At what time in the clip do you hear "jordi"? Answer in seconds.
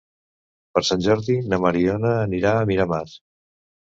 1.07-1.35